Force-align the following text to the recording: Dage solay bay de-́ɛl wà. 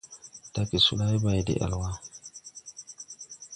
Dage 0.53 0.79
solay 0.85 1.15
bay 1.23 1.39
de-́ɛl 1.47 1.73
wà. 1.81 1.89